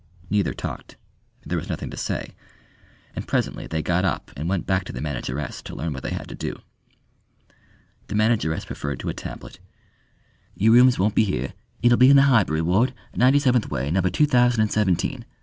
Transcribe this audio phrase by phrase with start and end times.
[0.31, 0.97] Neither talked
[1.45, 2.31] there was nothing to say;
[3.15, 6.09] and presently they got up and went back to the manageress to learn what they
[6.09, 6.59] had to do.
[8.07, 9.59] The manageress referred to a tablet.
[10.55, 11.53] "Y'r rooms won't be here;
[11.83, 15.23] it'll be in the Highbury Ward, Ninety seventh Way, number two thousand and seventeen.